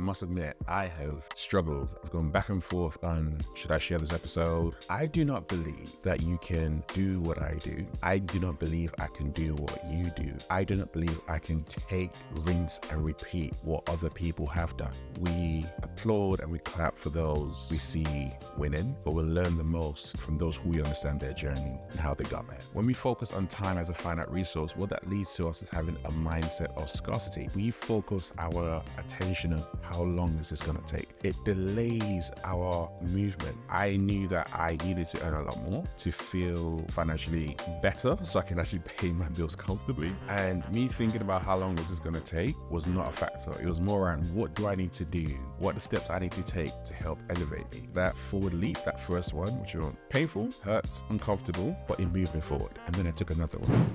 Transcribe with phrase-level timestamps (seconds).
[0.00, 1.88] must admit, I have struggled.
[2.02, 4.74] I've gone back and forth on should I share this episode?
[4.88, 7.84] I do not believe that you can do what I do.
[8.02, 10.32] I do not believe I can do what you do.
[10.48, 14.92] I do not believe I can take, rinse, and repeat what other people have done.
[15.18, 20.16] We applaud and we clap for those we see winning, but we'll learn the most
[20.18, 22.58] from those who we understand their journey and how they got there.
[22.72, 25.68] When we focus on time as a finite resource, what that leads to us is
[25.68, 27.48] having a mindset of scarcity.
[27.54, 31.08] We focus our attention on how long is this going to take.
[31.22, 33.56] It delays our movement.
[33.68, 38.38] I knew that I needed to earn a lot more to feel financially better so
[38.38, 40.12] I can actually pay my bills comfortably.
[40.28, 43.52] And me thinking about how long this is going to take was not a factor.
[43.60, 45.26] It was more around what do I need to do?
[45.58, 47.88] What the steps I need to take to help elevate me?
[47.94, 52.40] That forward leap, that first one, which was painful, hurt, uncomfortable, but it moved me
[52.40, 52.78] forward.
[52.86, 53.90] And then I took another one.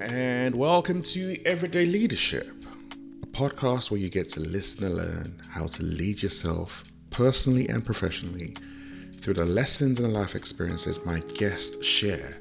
[0.00, 2.57] And welcome to Everyday Leadership,
[3.38, 8.52] podcast where you get to listen and learn how to lead yourself personally and professionally
[9.20, 12.38] through the lessons and life experiences my guests share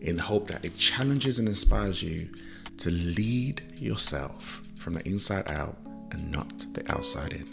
[0.00, 2.28] in the hope that it challenges and inspires you
[2.76, 5.76] to lead yourself from the inside out
[6.10, 7.46] and not the outside in.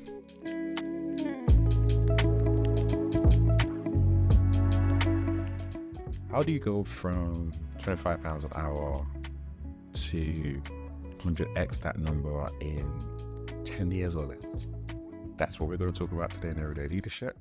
[6.32, 9.06] How do you go from 25 pounds an hour
[9.94, 10.60] to
[11.20, 14.68] 100x that number in 10 years or less?
[15.38, 17.38] That's what we're going to talk about today in Everyday Leadership.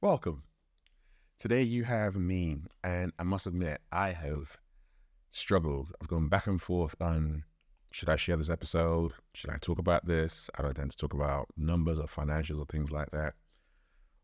[0.00, 0.42] Welcome.
[1.38, 4.56] Today you have me, and I must admit, I have
[5.30, 5.92] struggled.
[6.02, 7.44] I've gone back and forth on
[7.92, 9.12] should I share this episode?
[9.34, 10.50] Should I talk about this?
[10.58, 13.34] I don't tend to talk about numbers or financials or things like that.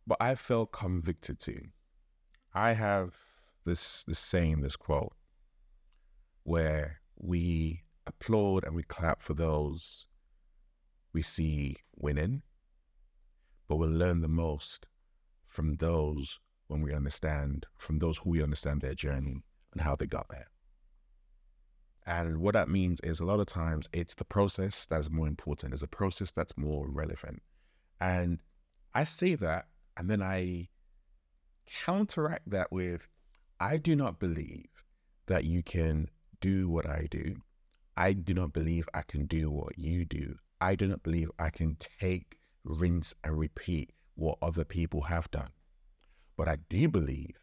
[0.06, 1.60] But I felt convicted to.
[2.52, 3.14] I have
[3.64, 5.14] this this saying, this quote,
[6.42, 10.06] where we applaud and we clap for those
[11.12, 12.42] we see winning,
[13.68, 14.86] but we'll learn the most
[15.46, 20.06] from those when we understand, from those who we understand their journey and how they
[20.06, 20.48] got there.
[22.06, 25.72] And what that means is a lot of times it's the process that's more important,
[25.72, 27.40] it's a process that's more relevant.
[28.00, 28.40] And
[28.94, 30.68] I say that, and then I
[31.66, 33.08] counteract that with
[33.60, 34.66] I do not believe
[35.26, 37.36] that you can do what I do.
[37.96, 40.36] I do not believe I can do what you do.
[40.60, 45.50] I do not believe I can take, rinse, and repeat what other people have done.
[46.36, 47.36] But I do believe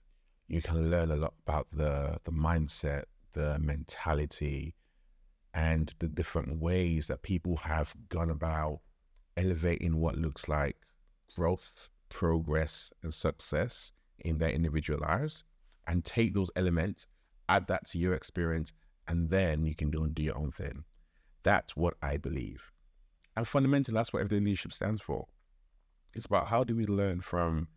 [0.47, 3.03] you can learn a lot about the, the mindset,
[3.33, 4.75] the mentality,
[5.53, 8.79] and the different ways that people have gone about
[9.37, 10.77] elevating what looks like
[11.35, 15.43] growth, progress, and success in their individual lives
[15.87, 17.07] and take those elements,
[17.49, 18.73] add that to your experience,
[19.11, 20.85] and then you can do and do your own thing.
[21.43, 22.71] That's what I believe.
[23.35, 25.27] And fundamentally, that's what everyday leadership stands for.
[26.13, 27.67] It's about how do we learn from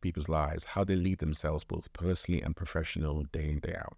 [0.00, 3.96] people's lives, how they lead themselves both personally and professional day in, day out.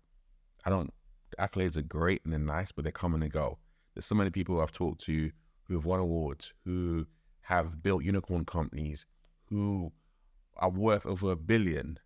[0.65, 0.91] I don't
[1.39, 3.59] accolades are great and they're nice, but they come and they go.
[3.95, 5.31] There's so many people I've talked to
[5.65, 7.07] who have won awards, who
[7.43, 9.05] have built unicorn companies,
[9.51, 9.93] who
[10.57, 11.99] are worth over a billion.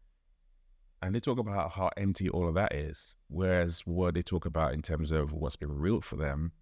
[1.02, 3.16] And they talk about how empty all of that is.
[3.28, 6.52] Whereas what they talk about in terms of what's been real for them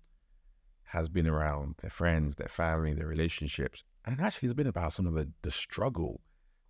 [0.84, 3.82] has been around their friends, their family, their relationships.
[4.04, 6.20] And actually, it's been about some of the, the struggle.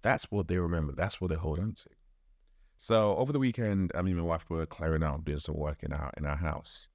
[0.03, 0.93] That's what they remember.
[0.97, 1.91] That's what they hold on to.
[2.77, 5.93] So over the weekend, I mean, my wife were clearing out, doing some work in
[5.93, 6.89] our in our house,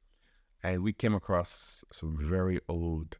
[0.64, 3.18] and we came across some very old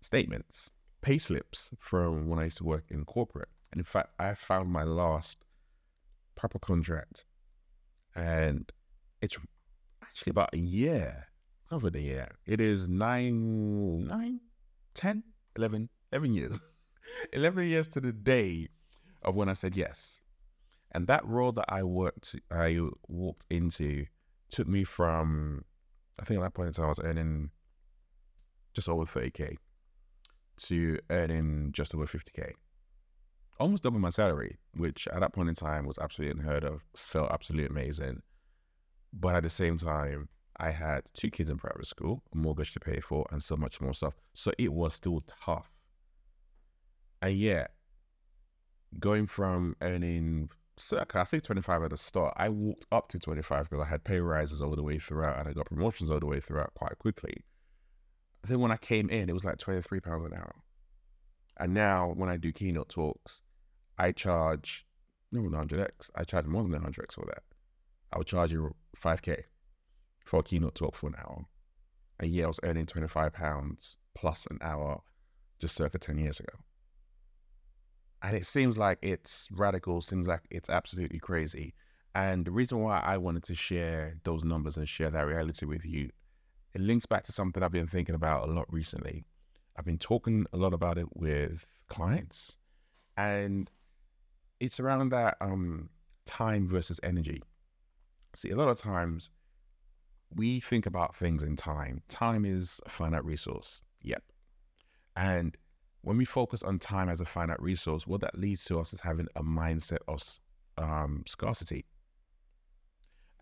[0.00, 0.72] statements,
[1.02, 3.48] pay slips from when I used to work in corporate.
[3.70, 5.43] And in fact, I found my last
[6.34, 7.24] proper contract,
[8.14, 8.70] and
[9.20, 9.36] it's
[10.02, 11.26] actually about a year,
[11.70, 12.30] over the year.
[12.46, 14.40] It is nine, nine,
[14.94, 15.22] 10,
[15.56, 16.58] 11, 11 years,
[17.32, 18.68] 11 years to the day
[19.22, 20.20] of when I said yes.
[20.92, 22.78] And that role that I worked, I
[23.08, 24.06] walked into,
[24.50, 25.64] took me from,
[26.20, 27.50] I think at that point in time I was earning
[28.74, 29.56] just over 30k
[30.56, 32.52] to earning just over 50k,
[33.58, 36.82] almost double my salary, which at that point in time was absolutely unheard of.
[36.96, 38.22] Felt absolutely amazing,
[39.12, 42.80] but at the same time, I had two kids in private school, a mortgage to
[42.80, 44.14] pay for, and so much more stuff.
[44.34, 45.70] So it was still tough.
[47.20, 47.72] And yet,
[49.00, 52.34] going from earning circa, I think 25 at the start.
[52.36, 55.48] I walked up to 25 because I had pay rises all the way throughout and
[55.48, 57.44] I got promotions all the way throughout quite quickly.
[58.44, 60.54] I think when I came in, it was like 23 pounds an hour.
[61.58, 63.40] And now when I do keynote talks,
[63.98, 64.86] I charge
[65.30, 66.10] no 100x.
[66.14, 67.42] I charge more than 100x for that.
[68.12, 69.44] I would charge you 5k
[70.24, 71.46] for a keynote talk for an hour.
[72.20, 75.02] And yeah, I was earning 25 pounds plus an hour
[75.58, 76.52] just circa 10 years ago.
[78.22, 81.74] And it seems like it's radical, seems like it's absolutely crazy.
[82.14, 85.84] And the reason why I wanted to share those numbers and share that reality with
[85.84, 86.10] you,
[86.72, 89.26] it links back to something I've been thinking about a lot recently.
[89.76, 92.56] I've been talking a lot about it with clients,
[93.16, 93.70] and
[94.60, 95.90] it's around that um,
[96.26, 97.42] time versus energy.
[98.34, 99.30] See, a lot of times
[100.34, 102.02] we think about things in time.
[102.08, 103.82] Time is a finite resource.
[104.02, 104.22] Yep.
[105.16, 105.56] And
[106.02, 109.00] when we focus on time as a finite resource, what that leads to us is
[109.00, 110.22] having a mindset of
[110.76, 111.84] um, scarcity.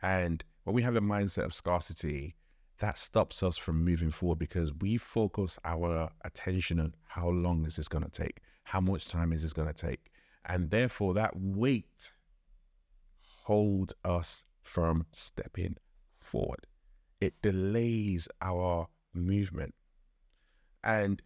[0.02, 2.36] And when we have a mindset of scarcity,
[2.82, 7.76] that stops us from moving forward because we focus our attention on how long is
[7.76, 8.40] this going to take?
[8.64, 10.10] How much time is this going to take?
[10.46, 12.10] And therefore, that weight
[13.44, 15.76] holds us from stepping
[16.18, 16.66] forward.
[17.20, 19.74] It delays our movement.
[20.82, 21.22] And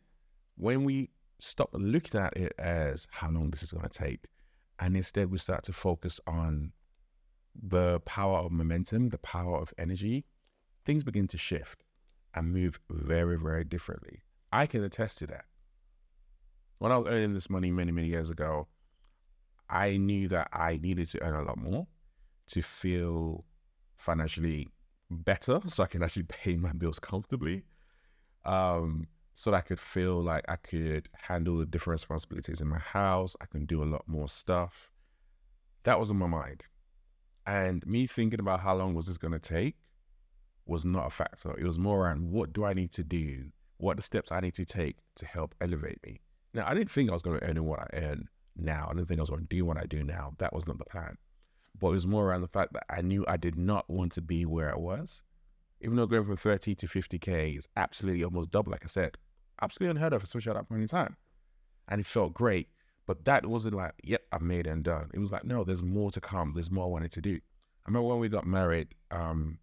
[0.59, 4.27] when we stop looking at it as how long this is going to take,
[4.79, 6.73] and instead we start to focus on
[7.55, 10.27] the power of momentum, the power of energy,
[10.87, 11.85] things begin to shift
[12.35, 14.23] and move very, very differently.
[14.53, 15.45] I can attest to that.
[16.79, 18.69] When I was earning this money many, many years ago,
[19.69, 21.87] I knew that I needed to earn a lot more
[22.49, 23.45] to feel
[23.97, 24.69] financially
[25.11, 27.65] better so I can actually pay my bills comfortably.
[28.45, 32.79] Um, so that I could feel like I could handle the different responsibilities in my
[32.79, 33.37] house.
[33.41, 34.91] I can do a lot more stuff.
[35.83, 36.63] That was in my mind.
[37.47, 39.77] And me thinking about how long was this going to take
[40.67, 41.57] was not a factor.
[41.59, 43.47] It was more around what do I need to do?
[43.79, 46.21] What are the steps I need to take to help elevate me?
[46.55, 48.89] Now, I didn't think I was going to earn what I earn now.
[48.91, 50.33] I didn't think I was going to do what I do now.
[50.39, 51.17] That was not the plan.
[51.79, 54.23] But it was more around the fact that I knew I did not want to
[54.23, 55.23] be where I was.
[55.83, 59.19] Even though going from 30 to 50K is absolutely almost double, like I said,
[59.61, 61.17] absolutely unheard of, especially at that point in time.
[61.89, 62.69] And it felt great.
[63.07, 65.11] But that wasn't like, yep, I've made and done.
[65.15, 66.53] It was like, no, there's more to come.
[66.55, 67.35] There's more I wanted to do.
[67.37, 69.59] I remember when we got married, um,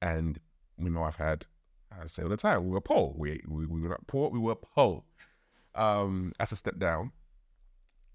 [0.00, 0.38] and
[0.78, 1.46] we know I've had,
[1.92, 3.14] I say all the time, we were poor.
[3.16, 5.02] We, we, we were not poor, we were poor.
[5.74, 7.12] Um, as a step down.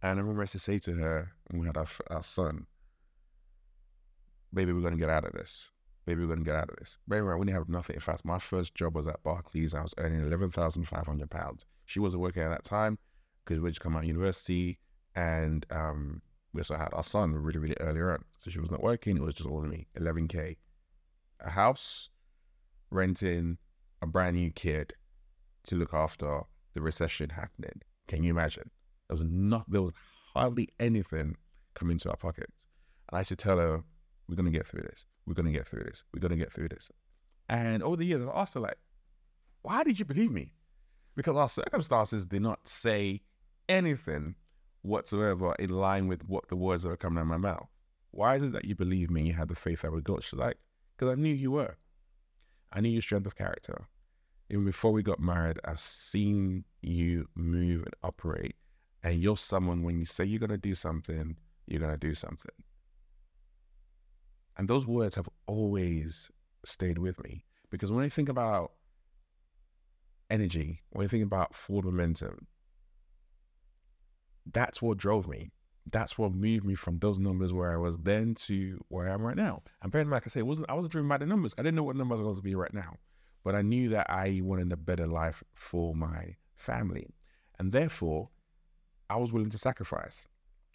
[0.01, 2.65] And I remember I used to say to her, when we had our, our son,
[4.53, 5.69] baby, we're going to get out of this.
[6.05, 6.97] Baby, we're going to get out of this.
[7.07, 7.95] Baby, we didn't have nothing.
[7.95, 9.73] In fact, my first job was at Barclays.
[9.73, 11.65] I was earning £11,500.
[11.85, 12.97] She wasn't working at that time
[13.45, 14.79] because we just come out of university
[15.15, 16.21] and um,
[16.53, 18.23] we also had our son really, really early on.
[18.39, 19.17] So she was not working.
[19.17, 20.57] It was just all of me, 11K.
[21.43, 22.09] A house,
[22.89, 23.57] renting,
[24.01, 24.93] a brand new kid
[25.65, 26.41] to look after
[26.73, 27.81] the recession happening.
[28.07, 28.69] Can you imagine?
[29.07, 29.93] There was not, there was
[30.33, 31.35] hardly anything
[31.75, 32.65] coming to our pockets.
[33.09, 33.83] And I to tell her,
[34.27, 35.05] we're to get through this.
[35.25, 36.03] We're to get through this.
[36.13, 36.89] We're to get through this.
[37.49, 38.77] And over the years, I've asked her, like,
[39.61, 40.53] why did you believe me?
[41.15, 43.21] Because our circumstances did not say
[43.69, 44.35] anything
[44.81, 47.67] whatsoever in line with what the words that were coming out of my mouth.
[48.11, 49.27] Why is it that you believe me?
[49.27, 50.19] You had the faith I would go?
[50.19, 50.57] She's like,
[50.95, 51.75] because I knew you were.
[52.71, 53.87] I knew your strength of character.
[54.49, 58.55] Even before we got married, I've seen you move and operate.
[59.03, 61.37] And you're someone, when you say you're going to do something,
[61.67, 62.51] you're going to do something.
[64.57, 66.29] And those words have always
[66.65, 68.71] stayed with me because when I think about
[70.29, 72.47] energy, when I think about forward momentum,
[74.51, 75.51] that's what drove me.
[75.91, 79.21] That's what moved me from those numbers where I was then to where I am
[79.21, 79.61] right now.
[79.81, 81.53] And apparently, like I said, wasn't I wasn't driven by the numbers.
[81.57, 82.97] I didn't know what numbers I was going to be right now,
[83.43, 87.07] but I knew that I wanted a better life for my family,
[87.59, 88.29] and therefore,
[89.09, 90.27] I was willing to sacrifice.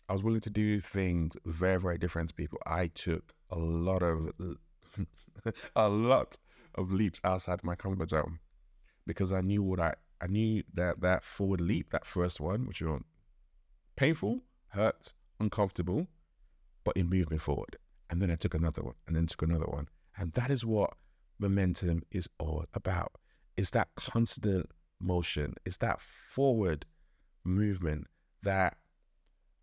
[0.09, 2.59] I was willing to do things very, very different to people.
[2.67, 4.31] I took a lot of
[5.77, 6.39] a lot
[6.75, 8.39] of leaps outside my comfort zone
[9.07, 12.83] because I knew what I I knew that that forward leap, that first one, which
[12.83, 13.03] was
[13.97, 16.07] painful, hurt, uncomfortable,
[16.85, 17.77] but it moved me forward.
[18.11, 20.95] And then I took another one, and then took another one, and that is what
[21.39, 23.13] momentum is all about.
[23.57, 24.71] It's that constant
[25.01, 25.55] motion.
[25.65, 26.87] It's that forward
[27.45, 28.07] movement
[28.43, 28.77] that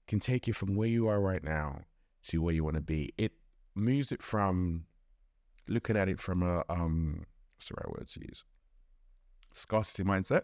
[0.08, 1.82] can take you from where you are right now
[2.28, 3.14] to where you want to be.
[3.18, 3.34] It
[3.74, 4.86] moves it from
[5.68, 8.44] looking at it from a um what's the right word to use?
[9.54, 10.44] Scarcity mindset,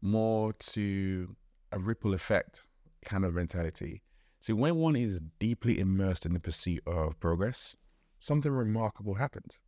[0.00, 1.34] more to
[1.72, 2.62] a ripple effect
[3.04, 4.02] kind of mentality.
[4.40, 7.76] See, when one is deeply immersed in the pursuit of progress,
[8.18, 9.60] something remarkable happens.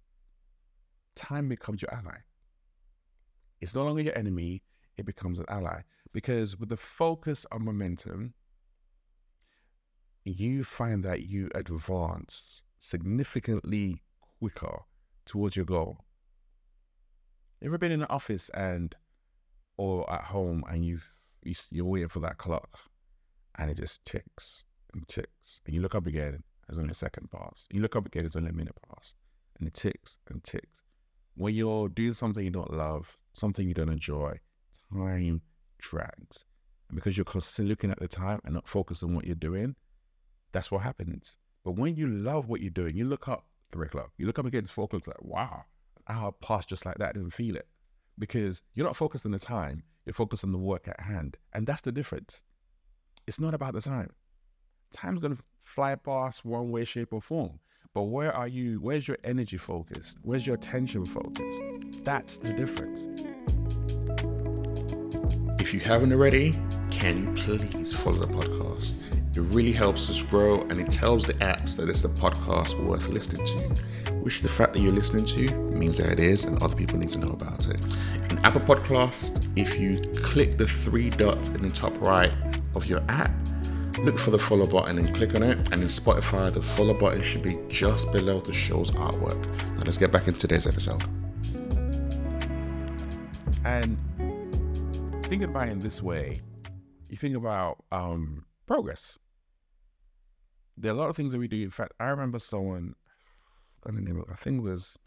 [1.15, 2.19] Time becomes your ally.
[3.61, 4.63] It's no longer your enemy,
[4.97, 5.83] it becomes an ally.
[6.13, 8.35] Because with the focus on momentum,
[10.25, 14.03] you find that you advance significantly
[14.39, 14.81] quicker
[15.25, 15.99] towards your goal.
[17.63, 18.95] Ever been in an office and
[19.77, 21.01] or at home and you
[21.71, 22.81] you're waiting for that clock
[23.59, 25.61] and it just ticks and ticks.
[25.67, 27.67] And you look up again, there's only a second pass.
[27.71, 29.15] You look up again, there's only a minute pass.
[29.59, 30.83] And it ticks and ticks.
[31.35, 34.39] When you're doing something you don't love, something you don't enjoy,
[34.93, 35.43] time
[35.79, 36.45] drags.
[36.89, 39.77] And because you're constantly looking at the time and not focused on what you're doing,
[40.53, 41.37] that's what happens.
[41.65, 44.47] But when you love what you're doing, you look up three o'clock, you look up
[44.47, 45.65] again, it's four o'clock, it's like, wow,
[46.07, 47.67] an hour passed just like that, I didn't feel it.
[48.19, 51.39] Because you're not focused on the time, you're focused on the work at hand.
[51.55, 52.43] And that's the difference.
[53.27, 54.11] It's not about the time.
[54.93, 57.61] Time's going to fly past one way, shape, or form.
[57.95, 58.81] But where are you?
[58.81, 60.19] Where's your energy focused?
[60.23, 61.63] Where's your attention focused?
[62.05, 63.07] That's the difference.
[65.61, 66.59] If you haven't already,
[66.91, 68.95] can you please follow the podcast?
[69.37, 73.09] It really helps us grow and it tells the apps that it's a podcast worth
[73.09, 76.75] listening to, which the fact that you're listening to means that it is and other
[76.75, 77.81] people need to know about it.
[78.31, 82.33] In Apple Podcast, if you click the three dots in the top right
[82.75, 83.31] of your app,
[83.99, 85.59] look for the follow button and click on it.
[85.73, 89.45] And in Spotify, the follow button should be just below the show's artwork.
[89.77, 91.05] Now let's get back into today's episode.
[93.65, 93.97] And
[95.25, 96.41] thinking about it in this way,
[97.09, 99.19] you think about um, progress.
[100.77, 101.63] There are a lot of things that we do.
[101.63, 102.95] In fact, I remember someone,
[103.87, 104.99] I don't know, I think it was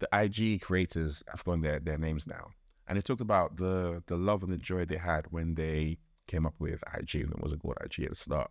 [0.00, 2.50] the IG creators, I've gone their, their names now.
[2.86, 6.46] And it talked about the the love and the joy they had when they came
[6.46, 8.50] up with IG, and it wasn't called IG at the start.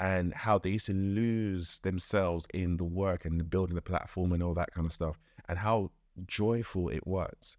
[0.00, 4.42] And how they used to lose themselves in the work and building the platform and
[4.42, 5.90] all that kind of stuff, and how
[6.26, 7.56] joyful it was.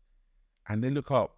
[0.67, 1.37] And they look up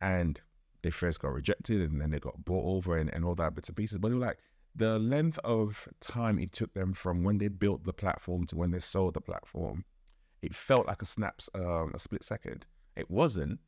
[0.00, 0.40] and
[0.82, 3.68] they first got rejected and then they got bought over and, and all that bits
[3.68, 3.98] and pieces.
[3.98, 4.38] But they were like,
[4.74, 8.70] the length of time it took them from when they built the platform to when
[8.70, 9.84] they sold the platform,
[10.42, 12.66] it felt like a snaps, um, a split second.
[12.96, 13.60] It wasn't.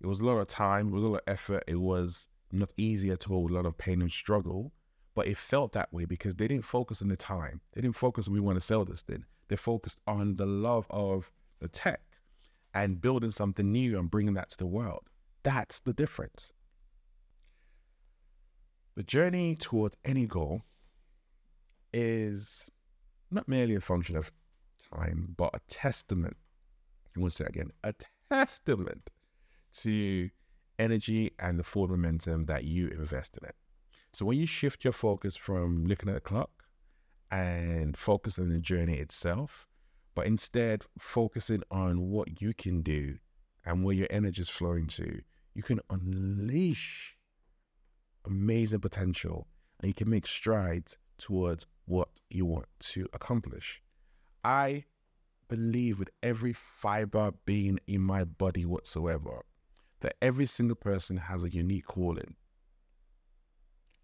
[0.00, 0.88] It was a lot of time.
[0.88, 1.64] It was a lot of effort.
[1.66, 3.50] It was not easy at all.
[3.50, 4.72] A lot of pain and struggle.
[5.14, 7.60] But it felt that way because they didn't focus on the time.
[7.72, 9.24] They didn't focus on we want to sell this thing.
[9.48, 12.02] They focused on the love of the tech
[12.74, 15.08] and building something new and bringing that to the world.
[15.42, 16.52] That's the difference.
[18.96, 20.62] The journey towards any goal
[21.92, 22.70] is
[23.30, 24.30] not merely a function of
[24.94, 26.36] time, but a testament.
[27.16, 27.94] I want to say again a
[28.30, 29.08] testament
[29.78, 30.28] to
[30.78, 33.54] energy and the forward momentum that you invest in it.
[34.12, 36.64] So when you shift your focus from looking at the clock
[37.30, 39.66] and focus on the journey itself,
[40.14, 43.18] but instead focusing on what you can do
[43.64, 45.20] and where your energy is flowing to,
[45.54, 47.16] you can unleash
[48.24, 49.46] amazing potential
[49.80, 53.82] and you can make strides towards what you want to accomplish.
[54.44, 54.84] I
[55.48, 59.44] believe with every fiber being in my body whatsoever
[60.00, 62.34] that every single person has a unique calling.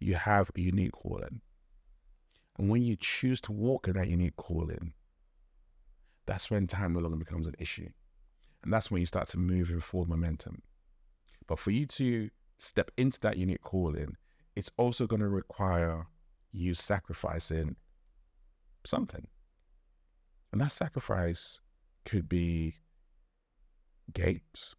[0.00, 1.40] You have a unique calling.
[2.58, 4.92] And when you choose to walk in that unique calling,
[6.26, 7.88] that's when time no longer becomes an issue.
[8.62, 10.62] And that's when you start to move in forward momentum.
[11.46, 14.16] But for you to step into that unique calling,
[14.54, 16.06] it's also going to require
[16.52, 17.76] you sacrificing
[18.84, 19.26] something.
[20.52, 21.61] And that sacrifice
[22.04, 22.76] could be
[24.12, 24.76] games,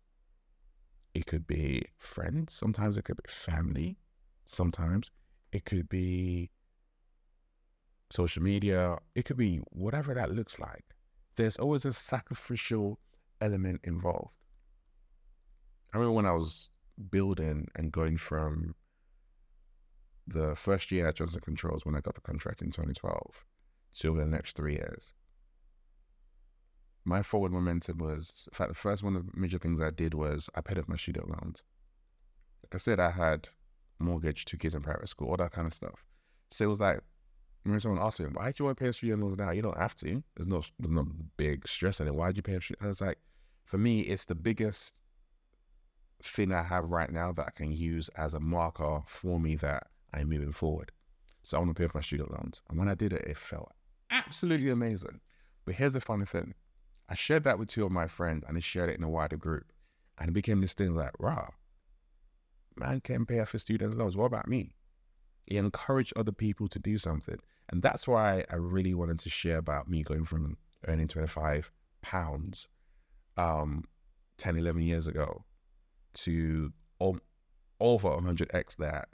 [1.14, 3.98] it could be friends, sometimes it could be family,
[4.46, 5.12] sometimes
[5.52, 6.50] it could be
[8.10, 10.86] social media, it could be whatever that looks like.
[11.36, 13.00] There's always a sacrificial
[13.42, 14.34] element involved.
[15.94, 16.70] I remember when I was
[17.12, 18.76] building and going from
[20.28, 23.46] the first year at Johnson Controls when I got the contract in 2012
[23.96, 25.14] to over the next three years.
[27.06, 30.14] My forward momentum was, in fact, the first one of the major things I did
[30.14, 31.64] was I paid off my student loans.
[32.64, 33.50] Like I said, I had
[34.00, 36.06] mortgage, two kids in private school, all that kind of stuff.
[36.52, 37.02] So it was like,
[37.64, 39.52] when someone asked me, why do you want to pay off student loans now?
[39.52, 40.24] You don't have to.
[40.36, 41.08] There's no, there's no
[41.38, 42.16] big stress in it.
[42.16, 42.72] Why did you pay off?
[42.82, 43.18] I was like,
[43.66, 44.94] for me, it's the biggest
[46.22, 49.88] thing I have right now that I can use as a marker for me that
[50.14, 50.92] I'm moving forward.
[51.44, 52.62] So I want to pay off my student loans.
[52.70, 53.72] And when I did it, it felt
[54.10, 55.20] absolutely amazing.
[55.66, 56.54] But here's the funny thing.
[57.14, 59.38] I shared that with two of my friends and they shared it in a wider
[59.38, 59.72] group.
[60.18, 61.50] And it became this thing like, rah,
[62.76, 64.18] man can pay off his student loans.
[64.18, 64.74] What about me?
[65.46, 67.38] It encouraged other people to do something.
[67.70, 71.70] And that's why I really wanted to share about me going from earning 25
[72.02, 72.68] pounds
[73.38, 73.84] um,
[74.40, 75.46] 10, 11 years ago
[76.16, 77.20] to over
[77.80, 79.10] 100x that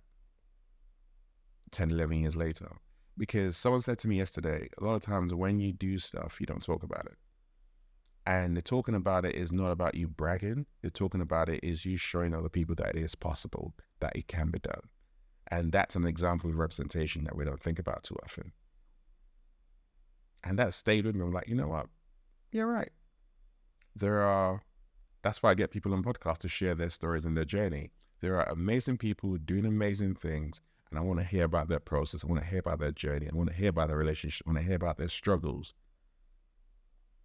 [1.72, 2.78] 10, 11 years later.
[3.18, 6.46] Because someone said to me yesterday, a lot of times when you do stuff, you
[6.46, 7.18] don't talk about it.
[8.30, 10.68] And the talking about it is not about you bragging.
[10.84, 14.28] The talking about it is you showing other people that it is possible, that it
[14.28, 14.82] can be done.
[15.48, 18.52] And that's an example of representation that we don't think about too often.
[20.44, 21.24] And that stayed with me.
[21.24, 21.88] I'm like, you know what?
[22.52, 22.92] You're right.
[23.96, 24.62] There are,
[25.24, 27.90] that's why I get people on podcasts to share their stories and their journey.
[28.22, 30.62] There are amazing people doing amazing things.
[30.92, 32.24] And I want to hear about their process.
[32.24, 33.28] I want to hear about their journey.
[33.28, 34.46] I want to hear about their relationship.
[34.46, 35.74] I want to hear about their struggles.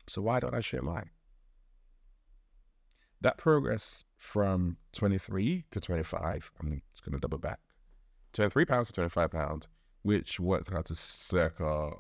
[0.07, 1.11] So why don't I share mine?
[3.21, 7.61] That progress from 23 to 25, I'm just going to double back.
[8.35, 9.69] 23 pounds to 25 pounds,
[10.03, 11.91] which worked out to circa,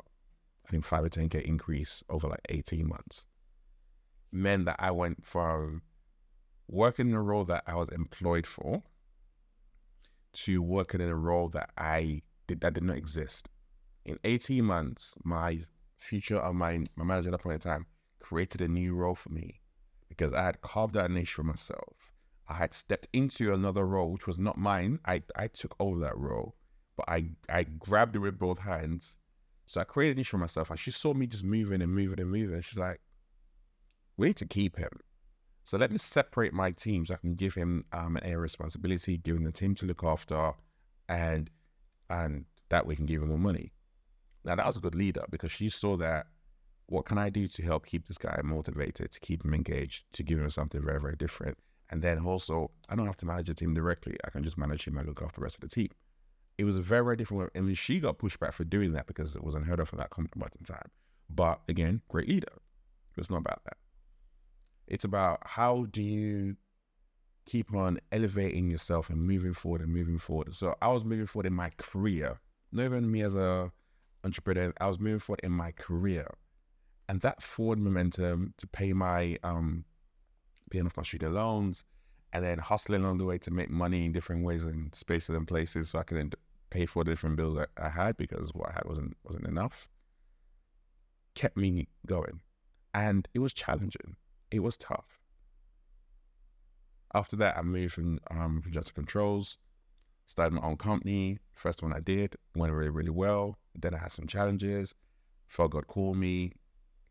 [0.66, 3.26] I think, 5 or 10K increase over like 18 months,
[4.32, 5.82] meant that I went from
[6.68, 8.82] working in a role that I was employed for
[10.32, 13.48] to working in a role that I did that did not exist.
[14.04, 15.60] In 18 months, my
[15.98, 17.86] future of my my manager at that point in time
[18.24, 19.60] created a new role for me
[20.08, 22.10] because I had carved out a niche for myself.
[22.48, 24.98] I had stepped into another role which was not mine.
[25.04, 26.56] I, I took over that role,
[26.96, 29.18] but I, I grabbed it with both hands.
[29.66, 30.70] So I created a niche for myself.
[30.70, 32.54] And she saw me just moving and moving and moving.
[32.54, 33.00] And she's like,
[34.16, 35.00] we need to keep him.
[35.64, 39.20] So let me separate my team so I can give him um, an of responsibility,
[39.24, 40.52] him the team to look after,
[41.08, 41.50] and
[42.10, 43.72] and that we can give him more money.
[44.44, 46.26] Now that was a good leader because she saw that
[46.86, 50.22] what can I do to help keep this guy motivated, to keep him engaged, to
[50.22, 51.58] give him something very, very different.
[51.90, 54.16] And then also, I don't have to manage the team directly.
[54.24, 55.90] I can just manage him and look after the rest of the team.
[56.56, 57.48] It was a very, very different way.
[57.56, 59.96] I mean, she got pushed back for doing that because it was unheard of for
[59.96, 60.90] that point in time.
[61.28, 62.52] But again, great leader.
[63.16, 63.76] It's not about that.
[64.86, 66.56] It's about how do you
[67.46, 70.54] keep on elevating yourself and moving forward and moving forward.
[70.54, 72.38] So I was moving forward in my career,
[72.72, 73.72] not even me as a
[74.24, 74.72] entrepreneur.
[74.80, 76.28] I was moving forward in my career,
[77.08, 79.84] and that forward momentum to pay my um,
[80.70, 81.84] paying off my student loans,
[82.32, 85.46] and then hustling along the way to make money in different ways and spaces and
[85.46, 86.34] places, so I could
[86.70, 89.88] pay for the different bills that I had because what I had wasn't wasn't enough.
[91.34, 92.40] Kept me going,
[92.92, 94.16] and it was challenging.
[94.50, 95.20] It was tough.
[97.14, 99.58] After that, I moved from um, from Johnson Controls,
[100.26, 101.38] started my own company.
[101.54, 103.58] First one I did went really really well.
[103.74, 104.94] Then I had some challenges.
[105.48, 106.52] Felt God called me.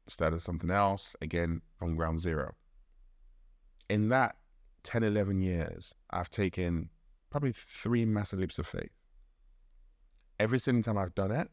[0.07, 2.55] Started something else again from ground zero
[3.89, 4.35] in that
[4.83, 6.89] 10, 11 years, I've taken
[7.29, 8.91] probably three massive leaps of faith.
[10.39, 11.49] Every single time I've done it,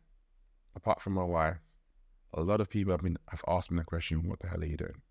[0.75, 1.59] apart from my wife,
[2.33, 4.67] a lot of people have been have asked me the question, what the hell are
[4.67, 5.03] you doing?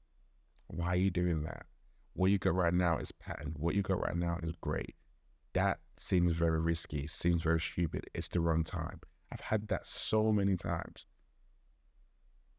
[0.68, 1.66] Why are you doing that?
[2.14, 3.60] What you got right now is patent.
[3.60, 4.96] What you got right now is great.
[5.54, 8.06] That seems very risky, seems very stupid.
[8.14, 9.02] It's the wrong time.
[9.32, 11.06] I've had that so many times.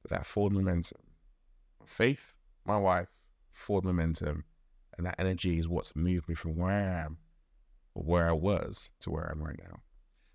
[0.09, 1.01] That forward momentum.
[1.85, 2.35] Faith,
[2.65, 3.09] my wife,
[3.53, 4.45] forward momentum,
[4.97, 7.19] and that energy is what's moved me from where I am,
[7.95, 9.81] or where I was, to where I am right now.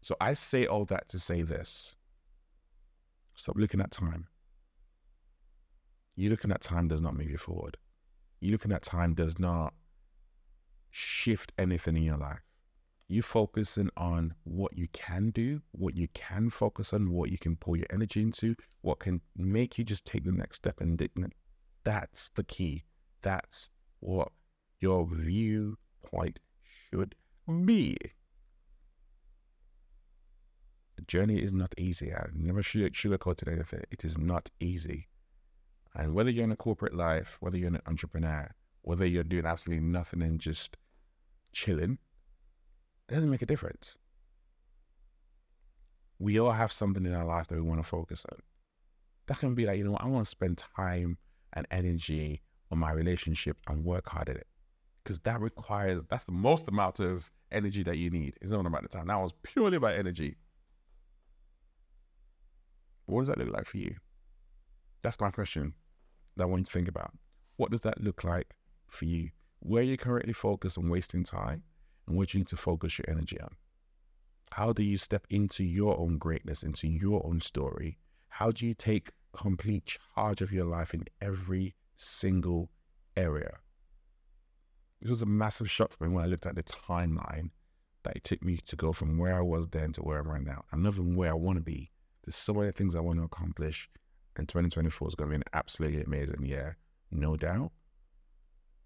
[0.01, 1.95] So I say all that to say this
[3.35, 4.27] stop looking at time.
[6.15, 7.77] You looking at time does not move you forward.
[8.39, 9.73] You looking at time does not
[10.89, 12.44] shift anything in your life.
[13.07, 17.55] You focusing on what you can do, what you can focus on, what you can
[17.55, 20.81] pour your energy into, what can make you just take the next step.
[20.81, 20.99] And
[21.83, 22.83] that's the key.
[23.21, 24.31] That's what
[24.79, 26.39] your viewpoint
[26.91, 27.15] should
[27.65, 27.95] be.
[30.95, 32.11] The journey is not easy.
[32.13, 33.83] I never sugarcoated anything.
[33.91, 35.09] It is not easy.
[35.93, 38.49] And whether you're in a corporate life, whether you're an entrepreneur,
[38.81, 40.77] whether you're doing absolutely nothing and just
[41.53, 41.99] chilling,
[43.07, 43.97] it doesn't make a difference.
[46.17, 48.39] We all have something in our life that we want to focus on.
[49.27, 51.17] That can be like, you know, I want to spend time
[51.53, 52.41] and energy
[52.71, 54.47] on my relationship and work hard at it
[55.03, 58.33] because that requires that's the most amount of energy that you need.
[58.41, 59.07] It's not about the time.
[59.07, 60.37] That was purely about energy.
[63.05, 63.95] What does that look like for you?
[65.03, 65.73] That's my question
[66.35, 67.11] that I want you to think about.
[67.57, 68.55] What does that look like
[68.87, 69.29] for you?
[69.59, 71.63] Where you currently focus on wasting time
[72.07, 73.55] and what you need to focus your energy on?
[74.51, 77.97] How do you step into your own greatness, into your own story?
[78.29, 82.69] How do you take complete charge of your life in every single
[83.17, 83.57] area?
[85.01, 87.49] This was a massive shock for me when I looked at the timeline
[88.03, 90.43] that it took me to go from where I was then to where I'm right
[90.43, 90.63] now.
[90.71, 91.91] I'm not even where I want to be.
[92.23, 93.89] There's so many things I want to accomplish,
[94.37, 96.77] and 2024 is going to be an absolutely amazing year,
[97.11, 97.71] no doubt.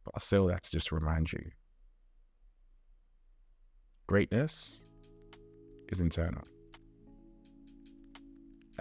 [0.03, 1.51] But I'll say all that to just remind you
[4.09, 4.85] greatness
[5.89, 6.41] is internal.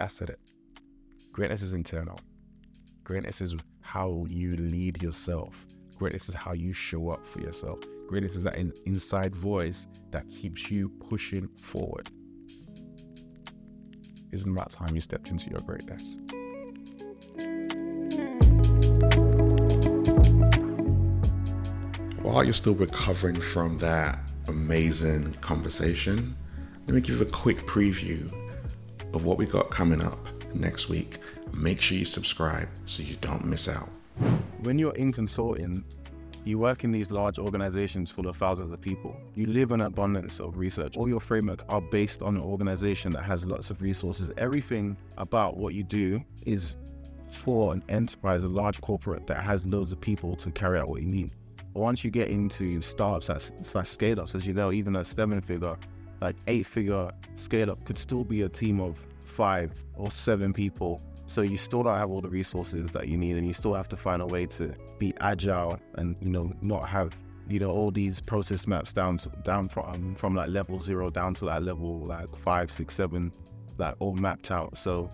[0.07, 0.39] Said it.
[1.31, 2.19] Greatness is internal.
[3.03, 5.67] Greatness is how you lead yourself
[5.99, 7.79] Greatness is how you show up for yourself.
[8.07, 12.09] Greatness is that in, inside voice that keeps you pushing forward.
[14.31, 16.15] Isn't that time you stepped into your greatness?
[22.21, 26.35] While you're still recovering from that amazing conversation,
[26.87, 28.31] let me give a quick preview
[29.13, 31.19] of what we got coming up next week.
[31.53, 33.89] Make sure you subscribe so you don't miss out.
[34.63, 35.83] When you're in consulting,
[36.45, 39.15] you work in these large organizations full of thousands of people.
[39.35, 40.97] You live in abundance of research.
[40.97, 44.31] All your frameworks are based on an organization that has lots of resources.
[44.37, 46.75] Everything about what you do is
[47.31, 51.01] for an enterprise, a large corporate that has loads of people to carry out what
[51.01, 51.31] you need.
[51.73, 55.77] Once you get into startups slash scale ups, as you know, even a seven figure,
[56.21, 61.01] like eight figure scale up could still be a team of five or seven people
[61.29, 63.87] so you still don't have all the resources that you need, and you still have
[63.89, 67.15] to find a way to be agile and you know not have
[67.47, 71.11] you know all these process maps down to, down from um, from like level zero
[71.11, 73.31] down to like level like five, six, seven,
[73.77, 74.75] like all mapped out.
[74.75, 75.11] So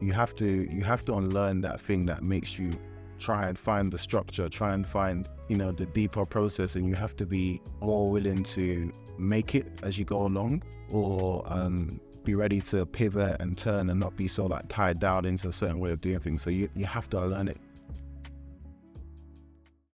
[0.00, 2.72] you have to you have to unlearn that thing that makes you
[3.20, 6.94] try and find the structure, try and find you know the deeper process, and you
[6.94, 12.34] have to be more willing to make it as you go along, or um, be
[12.34, 15.78] ready to pivot and turn and not be so like tied down into a certain
[15.78, 16.42] way of doing things.
[16.42, 17.58] So you, you have to learn it